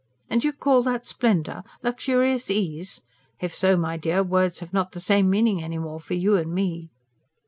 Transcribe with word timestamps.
And 0.31 0.43
you 0.43 0.51
call 0.51 0.81
that 0.81 1.05
splendour? 1.05 1.63
luxurious 1.83 2.49
ease? 2.49 3.01
If 3.39 3.53
so, 3.53 3.77
my 3.77 3.97
dear, 3.97 4.23
words 4.23 4.59
have 4.61 4.73
not 4.73 4.93
the 4.93 4.99
same 4.99 5.29
meaning 5.29 5.61
any 5.61 5.77
more 5.77 5.99
for 5.99 6.15
you 6.15 6.37
and 6.37 6.51
me." 6.51 6.89